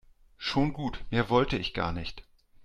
[0.39, 2.23] Schon gut, mehr wollte ich gar nicht.